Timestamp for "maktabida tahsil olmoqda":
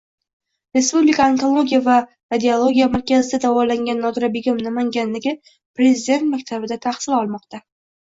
6.35-7.67